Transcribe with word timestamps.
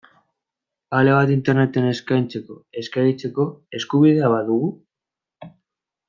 Ale 0.99 1.11
bat 1.17 1.33
Interneten 1.33 1.89
eskaintzeko, 1.91 2.57
eskegitzeko, 2.81 3.45
eskubidea 3.81 4.31
badugu? 4.37 4.71